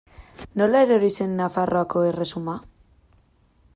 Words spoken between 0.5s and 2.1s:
Nola erori zen Nafarroako